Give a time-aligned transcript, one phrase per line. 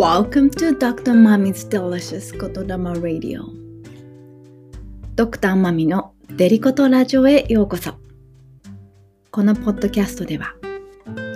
[0.00, 1.12] Welcome to Dr.
[1.12, 3.44] Mami's Delicious 言霊 Radio
[5.14, 7.92] ドクターマミのデリコトラジオへようこそ
[9.30, 10.54] このポッドキャストでは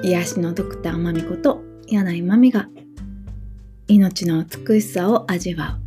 [0.03, 2.71] 癒しのドクターマミこと柳井マミが
[3.87, 5.81] 命の美しさを味わう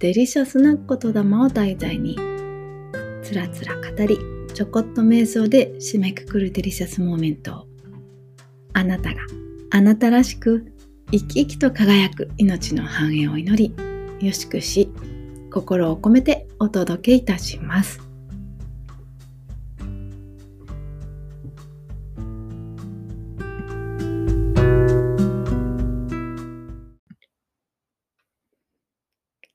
[0.00, 2.16] デリシャスな言霊を題材に
[3.22, 4.18] つらつら語り
[4.52, 7.66] ちょこっと瞑想で締めくくる delicious moment を
[8.72, 9.20] あなたが
[9.70, 10.73] あなたらしく
[11.14, 14.92] 生き生きと輝く命の繁栄を祈りよしくし
[15.48, 18.00] 心を込めてお届けいたします。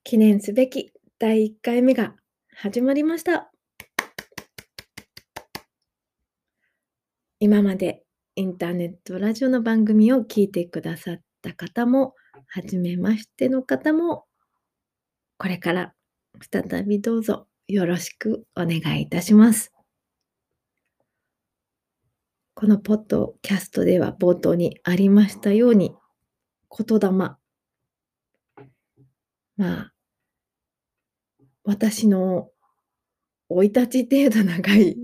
[0.02, 2.14] 記念すべき第1回目が
[2.56, 3.52] 始まりました。
[7.38, 8.02] 今まで
[8.34, 12.14] インターネットラジオの番組を聞いてくださった方も、
[12.46, 14.26] はじめましての方も、
[15.38, 15.94] これから
[16.50, 19.72] 再びどうぞよろしくお願いいたします。
[22.54, 25.94] このポッドキャストでは冒頭にありましたように、
[26.70, 27.08] 言霊。
[27.08, 27.38] ま
[29.56, 29.92] あ、
[31.64, 32.50] 私の
[33.48, 34.96] 生い立ち程度長い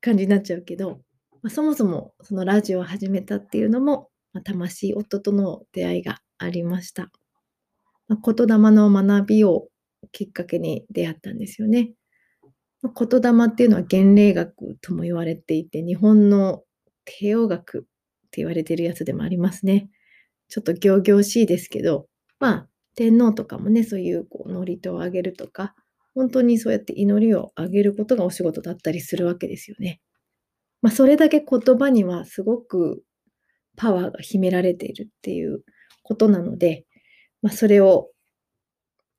[0.00, 1.00] 感じになっちゃうけど、
[1.42, 4.07] まあ、そもそもそのラジオを始めたっていうのも、
[4.44, 7.10] 魂夫との出会いがありました。
[8.08, 9.68] まあ、言霊の学びを
[10.12, 11.92] きっかけに出会ったんですよね。
[12.82, 16.62] まあ、言霊っていうのは原霊学とも言われていて、日本の
[17.04, 17.82] 帝王学っ
[18.30, 19.90] て言われてるやつでもありますね。
[20.48, 22.06] ちょっと仰々しいですけど、
[22.38, 25.74] まあ、天皇とかもね、そういうこう祝詞をあげるとか、
[26.14, 30.00] 本当にそうやって祈りをあげることがお仕事だったりするわけですよね。
[30.82, 33.02] まあ、それだけ言葉にはすごく
[33.78, 35.62] パワーが秘められているっていう
[36.02, 36.84] ことなので、
[37.40, 38.10] まあ、それを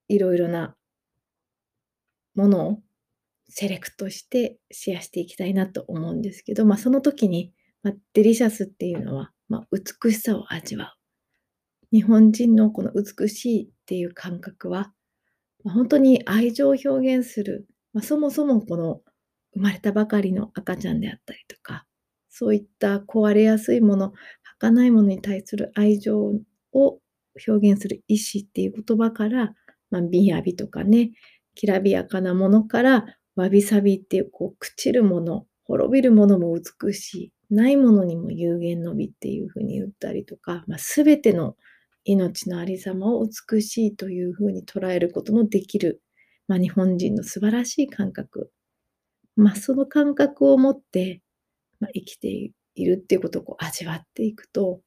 [0.09, 0.75] いろいろな
[2.35, 2.79] ものを
[3.47, 7.53] セレクトしてシェアしていきたいなと思うんですけど、まあ、その時に、
[7.83, 10.93] まあ、デリシャスっていうのは、まあ、美しさを味わ
[11.91, 11.95] う。
[11.95, 14.91] 日本人のこの美しいっていう感覚は、
[15.63, 19.01] まあ、本当に愛情を表現する、まあ、そもそもこの
[19.53, 21.85] 生まれたばかりの赤ちゃんであったりとか、
[22.29, 24.13] そういった壊れやすいもの、
[24.59, 26.17] 儚いものに対する愛情
[26.73, 26.99] を
[27.47, 29.53] 表現する意志っていう言葉から、
[29.89, 31.11] まあ、びやびとかね、
[31.55, 33.05] きらびやかなものから、
[33.35, 41.55] わびさびっていう、こう、朽ちるもの、滅びるものも美しい、ないものにも有限の美っていうふうに言ったりとか、まあ、全ての
[42.03, 46.01] 命のありさまを美しいというふうに捉えることのできる、
[46.47, 48.51] まあ、日本人の素晴らしい感覚。
[49.35, 51.21] まあ、その感覚を持って、
[51.79, 54.81] まあ、生きているっていうことをこう味わっていくと、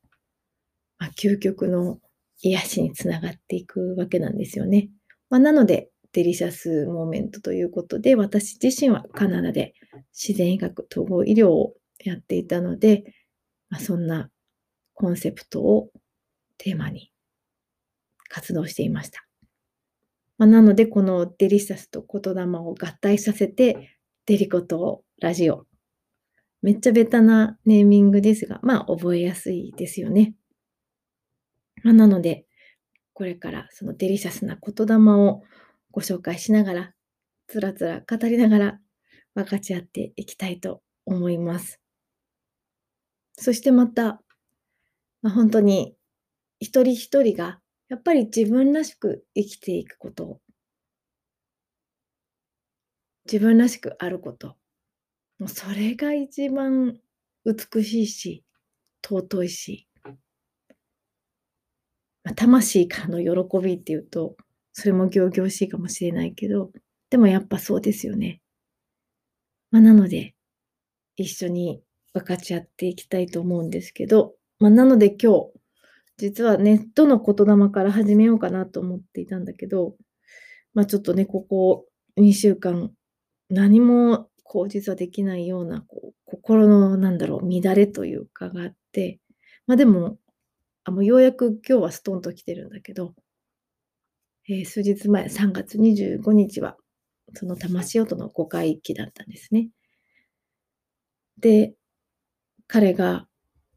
[0.98, 1.98] まあ、究極の
[2.42, 4.88] 癒しにつながっていくわけなんですよね。
[5.30, 9.74] まあ、なので、 delicious moment ということで、私自身はカナダで
[10.12, 13.04] 自然医学統合医療をやっていたので、
[13.70, 14.28] まあ、そんな
[14.94, 15.90] コンセプトを
[16.58, 17.10] テーマに
[18.28, 19.26] 活動していました。
[20.36, 25.66] まあ、なので、このデリシャスと言霊を合体させて、デリコトラジオ。
[26.62, 30.34] めっちゃベタなネーミングですが、まあ覚えやすいですよね。
[31.82, 32.46] まあ、なので、
[33.12, 35.42] これからそのデリシャスな言霊を
[35.90, 36.94] ご紹介しながら、
[37.48, 38.80] つらつら語りながら
[39.34, 41.80] 分かち合っていきたいと思います。
[43.34, 44.22] そしてまた、
[45.20, 45.96] まあ、本当に
[46.60, 50.40] 一人一人がやっぱり自分らしく生きていくこと
[53.24, 54.56] 自分らしくあること。
[55.42, 57.00] もうそれが一番
[57.44, 58.44] 美しいし、
[59.04, 59.88] 尊いし、
[62.22, 64.36] まあ、魂からの喜びっていうと、
[64.72, 66.70] それも仰々しいかもしれないけど、
[67.10, 68.40] でもやっぱそうですよね。
[69.72, 70.36] まあ、なので、
[71.16, 75.50] 一緒に分かち合っていきたいと思うんですけど、まあ、なので今日、
[76.18, 79.96] 実はネットの言霊から始めようかなと思っていたんだけど、
[80.72, 81.86] まあちょっとね、ここ
[82.16, 82.92] 2週間
[83.50, 89.18] 何もこう実はできないようなこう心のなんだろう乱れというかがあって
[89.66, 90.18] まあでも
[90.84, 93.14] あもうようやく今日はストンと来てるんだけど、
[94.50, 96.76] えー、数日前3月25日は
[97.32, 99.70] その魂音の5回忌だったんですね。
[101.40, 101.72] で
[102.66, 103.26] 彼が、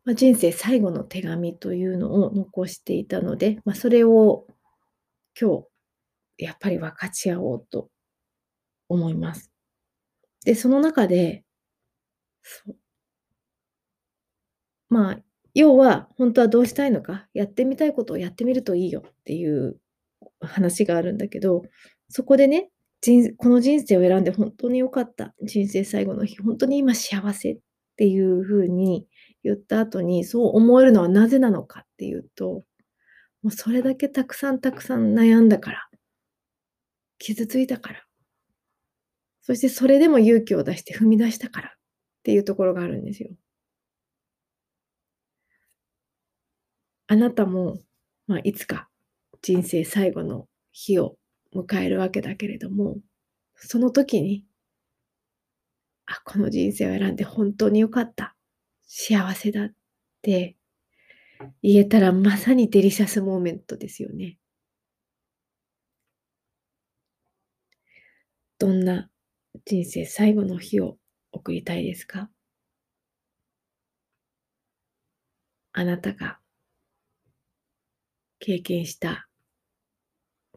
[0.04, 4.45] ま、人生最後の手紙というのを残していたので、まあ、それを
[5.39, 5.62] 今
[6.38, 7.88] 日やっぱり分かち合おうと
[8.89, 9.55] 思います。
[10.46, 11.44] で、その中で、
[14.90, 15.20] まあ、
[15.54, 19.80] 要は本当はどうしたいのかやってみたいことをやってみるといいよっていう
[20.42, 21.64] 話があるんだけど
[22.10, 22.70] そこでね
[23.38, 27.58] この人生を選んで本当に良かった人生最後の日本当に今幸せっ
[27.98, 29.06] ていうふうに
[29.44, 32.64] 言った後にそう思えるのはなぜなのかっていうと
[33.44, 35.88] もうそれだけたくさんたくさん悩んだから
[37.20, 38.05] 傷ついたから
[39.46, 41.72] そしてそれでも勇気を出して踏み出したからっ
[42.24, 43.30] ていうところがあるんですよ。
[47.06, 47.78] あなたも、
[48.26, 48.90] まあ、いつか
[49.44, 51.18] 人生最後の日を
[51.54, 52.98] 迎えるわけだけれども、
[53.54, 54.44] その時に、
[56.08, 58.36] あ、この人生を選んで本当によかった。
[58.88, 59.70] 幸せだっ
[60.24, 60.56] て
[61.62, 64.40] 言えたらまさに delicious moment ですよね。
[68.58, 69.08] どんな
[69.68, 70.98] 人生最後の日を
[71.32, 72.30] 送りたいですか？
[75.74, 76.38] あなたが
[78.38, 79.28] 経験した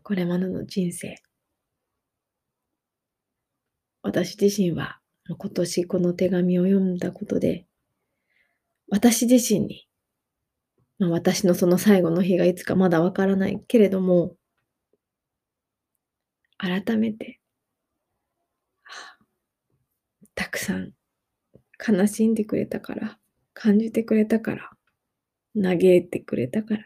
[0.03, 1.17] これまでの人生。
[4.03, 7.65] 私自身は今年この手紙を読んだことで
[8.91, 9.89] 私自身に、
[10.99, 14.37] まあ、私のその最後の日がいつかまだわからないけれども
[16.59, 17.38] 改めて
[20.39, 20.93] たくさん
[21.85, 23.19] 悲しんでくれたから、
[23.55, 24.71] 感じてくれたから、
[25.61, 26.85] 嘆いてくれたから、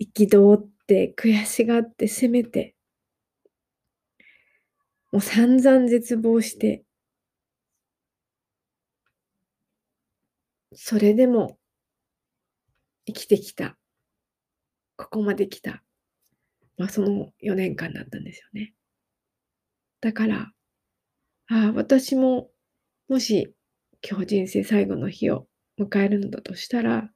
[0.00, 2.76] 憤って悔しがって責めて、
[5.10, 6.84] もう散々絶望して、
[10.72, 11.58] それでも
[13.06, 13.76] 生きてきた。
[14.96, 15.82] ここまで来た。
[16.78, 18.72] まあその4年間だったんですよね。
[20.00, 20.52] だから、
[21.52, 22.48] ああ、私も、
[23.08, 23.54] もし
[24.08, 25.46] 今日人生最後の日を
[25.78, 27.10] 迎えるのだとしたら、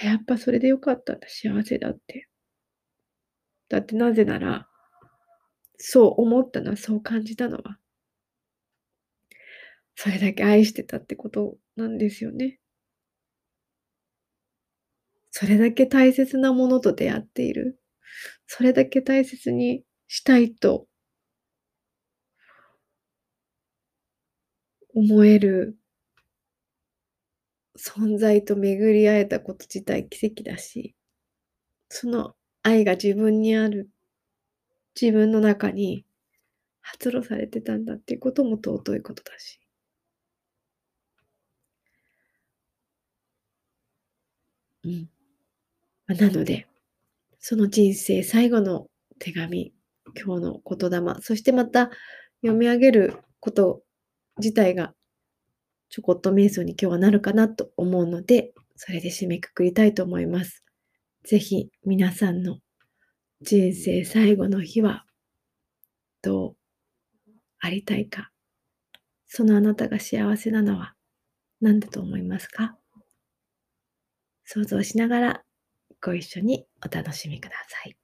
[0.00, 2.28] やっぱそれでよかったんだ、幸せだって。
[3.68, 4.68] だってなぜなら、
[5.76, 7.78] そう思ったのは、そう感じたのは、
[9.96, 12.60] それだけ愛してたってことなんですよね。
[15.32, 17.80] それだけ大切なものと出会っている。
[18.46, 20.86] それだけ大切にしたいと
[24.96, 25.78] 思える
[27.78, 30.94] 存在と巡り会えたこと自体奇跡だし、
[31.88, 33.90] その愛が自分にある、
[35.00, 36.04] 自分の中に
[36.82, 39.60] 発露されてたんだっていうことも尊いことだし。
[44.84, 45.08] うん。
[46.08, 46.66] なので、
[47.40, 48.88] その人生最後の
[49.20, 49.72] 手紙、
[50.24, 51.90] 今日の言霊、そしてまた
[52.42, 53.82] 読み上げること
[54.38, 54.94] 自体が
[55.88, 60.62] ちょこっと瞑想に今日はなるかなと思うので、それで締めくくりたいと思います。
[61.24, 62.58] ぜひ皆さんの
[63.40, 65.04] 人生最後の日は
[66.22, 66.56] どう
[67.60, 68.30] ありたいか。
[69.26, 70.94] そのあなたが幸せなのは
[71.60, 72.76] 何だと思いますか？
[74.44, 75.42] 想像しながら
[76.00, 77.96] ご一緒にお楽しみください。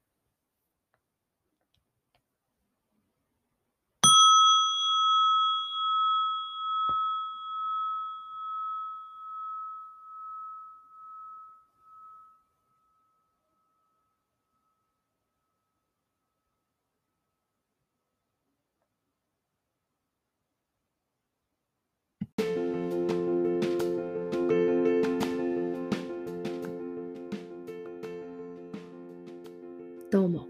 [30.13, 30.47] どうも。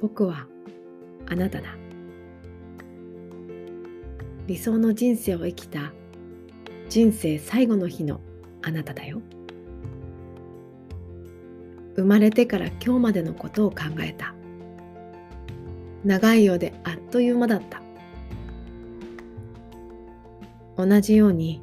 [0.00, 0.46] 僕は
[1.28, 1.74] あなただ。
[4.46, 5.92] 理想の人生を生きた
[6.88, 8.20] 人生最後の日の
[8.62, 9.20] あなただよ。
[11.96, 14.32] 生まれてから今日までのことを考えた。
[16.04, 17.82] 長いようであっという間だった。
[20.76, 21.60] 同じように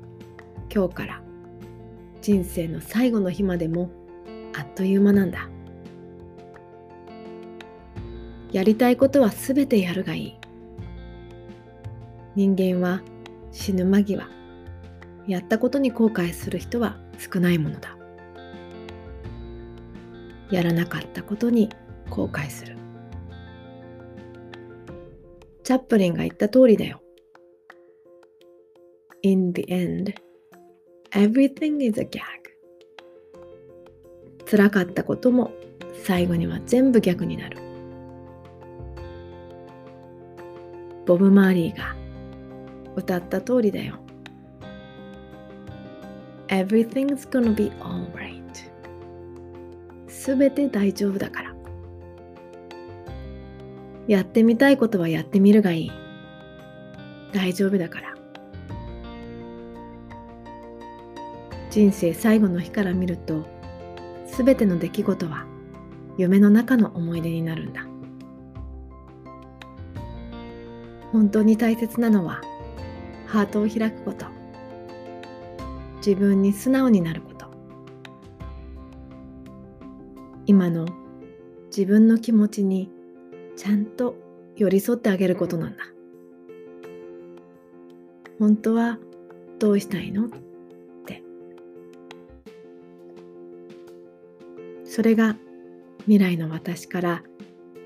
[0.70, 1.22] 今日から
[2.22, 3.90] 人生の最後の日までも
[4.54, 5.49] あっという間なんだ。
[8.52, 10.38] やりたいことはすべてやるがいい。
[12.36, 13.02] 人間は
[13.52, 14.28] 死ぬ間際、
[15.28, 17.96] やったことに後悔する人は少ないものだ。
[20.52, 21.70] やらなかったことに
[22.10, 22.76] 後悔する。
[25.64, 27.02] チャップリンが言った通りだよ。
[29.22, 30.16] In the end,
[31.12, 32.22] everything is a gag.
[34.50, 35.52] 辛かったことも
[36.04, 37.69] 最後には全部逆になる。
[41.10, 41.96] ボブ・マーリーが
[42.96, 43.96] 歌った通りだよ。
[46.50, 48.44] Everything's gonna be alright.
[50.08, 51.56] すべて大丈夫だから。
[54.08, 55.92] やってみたいことはやってみるがいい。
[57.34, 58.14] 大丈夫だから。
[61.72, 63.48] 人生最後の日から見ると
[64.28, 65.48] すべての出来事は
[66.20, 67.89] 夢の中の思い出になるんだ。
[71.12, 72.42] 本当に大切なのは
[73.26, 74.26] ハートを開くこと。
[75.98, 77.48] 自分に素直になること。
[80.46, 80.88] 今の
[81.68, 82.90] 自分の気持ちに
[83.56, 84.16] ちゃんと
[84.56, 85.84] 寄り添ってあげることなんだ。
[88.40, 88.98] 本当は
[89.60, 90.28] どうしたいの？
[90.28, 90.30] っ
[91.06, 91.22] て。
[94.86, 95.36] それが
[96.06, 97.24] 未来の私から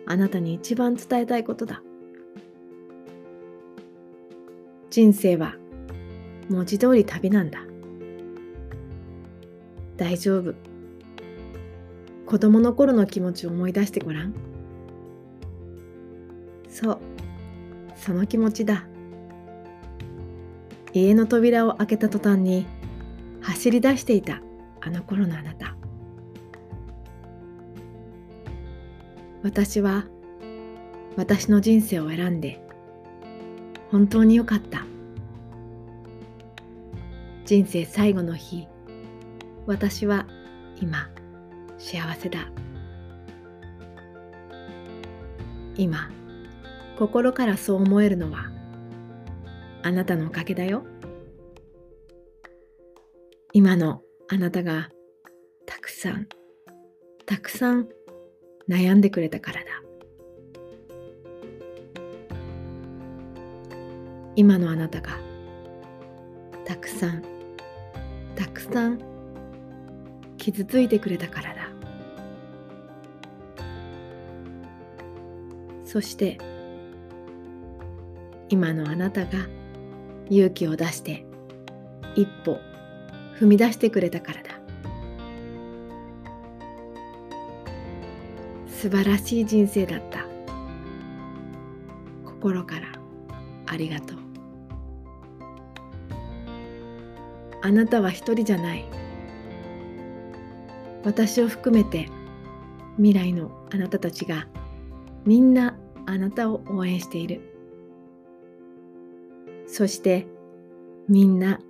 [0.05, 1.81] あなたに一番伝えたいことだ。
[4.93, 5.55] 人生は
[6.49, 7.61] 文字通り旅なんだ。
[9.97, 10.53] 大丈夫。
[12.27, 14.35] 子供の頃の気持ちを思い出してごらん。
[16.69, 16.99] そう。
[17.95, 18.85] その気持ちだ。
[20.93, 22.67] 家の扉を開けた途端に
[23.41, 24.43] 走り出していた
[24.79, 25.75] あの頃のあなた。
[29.41, 30.05] 私は
[31.15, 32.62] 私の人生を選んで
[33.93, 34.87] 本当によかった。
[37.45, 38.67] 人生最後の日
[39.67, 40.25] 私は
[40.81, 41.11] 今
[41.77, 42.51] 幸せだ。
[45.75, 46.09] 今
[46.97, 48.49] 心からそう思えるのは
[49.83, 50.83] あなたのおかげだよ。
[53.51, 54.89] 今のあなたが
[55.67, 56.27] たくさん
[57.27, 57.87] たくさん
[58.67, 59.82] 悩んでくれたからだ。
[64.35, 65.17] 今のあなたが。
[66.65, 67.23] たくさん。
[68.35, 68.99] たくさん。
[70.37, 71.69] 傷ついてくれたからだ。
[75.85, 76.39] そして
[78.49, 79.31] 今のあなたが
[80.29, 81.23] 勇気を出して
[82.15, 82.57] 一歩
[83.39, 84.49] 踏み出してくれたからだ。
[88.67, 90.25] 素晴らしい人生だった。
[92.25, 92.87] 心から
[93.67, 94.22] ありがとう。
[97.65, 98.83] あなたは一人じゃない。
[101.05, 102.09] 私を含めて
[102.97, 104.47] 未来のあなたたちが
[105.25, 107.39] みんなあなたを応援している。
[109.65, 110.27] そして
[111.07, 111.61] みんな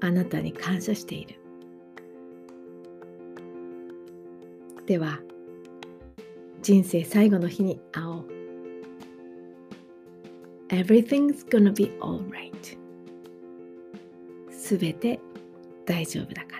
[0.00, 1.38] あなたに感謝している。
[4.86, 5.20] では
[6.62, 8.26] 人生最後の日に会おう。
[10.70, 12.79] Everything's gonna be alright.
[14.70, 15.18] すべて
[15.84, 16.59] 大丈夫だか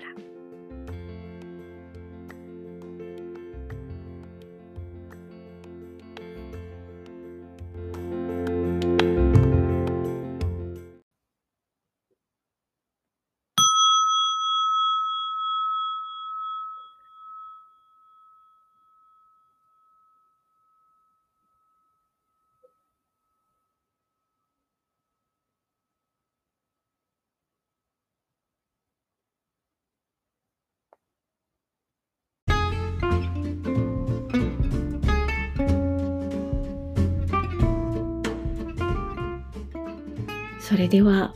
[40.71, 41.33] それでは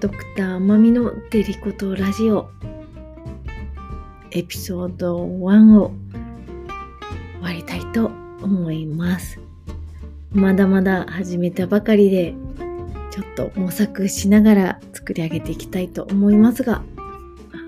[0.00, 2.50] ドクターまみのデリコとラジオ
[4.32, 5.92] エピソード1を
[7.38, 8.06] 終わりたいと
[8.42, 9.38] 思います。
[10.32, 12.34] まだまだ始めたばかりで
[13.12, 16.82] ちょっと模索しながら作り上げていきたいと思いますが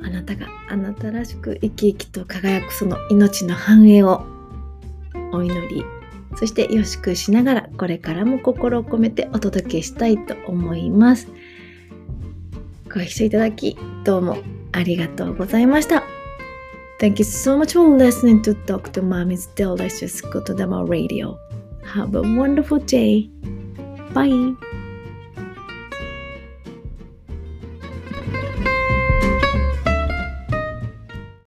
[0.03, 4.27] あなたがあなたらしく生き生きと輝くその命の繁栄を
[5.33, 5.85] お祈り
[6.37, 11.29] そしてよしくしながらこれからも心を込めてお届けしたいと思います。
[12.93, 14.39] ご視聴いただきどうも
[14.73, 16.05] ありがとうございました。
[17.01, 19.03] Thank you so much for listening to Dr.
[19.03, 20.49] Mommy's Delicious Good
[20.89, 21.39] Radio.
[21.85, 23.29] Have a wonderful day.
[24.15, 24.55] Bye.